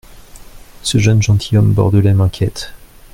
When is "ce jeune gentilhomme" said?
0.81-1.73